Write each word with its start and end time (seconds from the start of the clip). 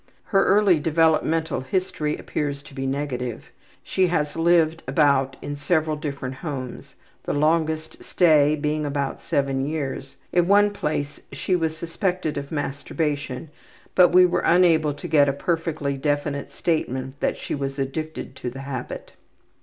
Her 0.23 0.43
early 0.45 0.79
developmental 0.79 1.59
history 1.59 2.17
appears 2.17 2.63
to 2.63 2.73
be 2.73 2.87
negative. 2.87 3.51
She 3.83 4.07
has 4.07 4.35
lived 4.35 4.81
about 4.87 5.37
in 5.43 5.55
several 5.55 5.95
different 5.95 6.33
homes, 6.33 6.95
the 7.25 7.33
longest 7.35 8.03
stay 8.03 8.55
being 8.55 8.83
about 8.83 9.21
seven 9.21 9.63
years. 9.67 10.15
In 10.33 10.47
one 10.47 10.71
place 10.71 11.19
she 11.31 11.55
was 11.55 11.77
suspected 11.77 12.35
of 12.35 12.51
masturbation, 12.51 13.51
but 13.93 14.09
we 14.09 14.25
were 14.25 14.41
unable 14.43 14.95
to 14.95 15.07
get 15.07 15.29
a 15.29 15.33
perfectly 15.33 15.97
definite 15.97 16.51
statement 16.51 17.19
that 17.19 17.37
she 17.37 17.53
was 17.53 17.77
addicted 17.77 18.35
to 18.37 18.49
the 18.49 18.61
habit. 18.61 19.11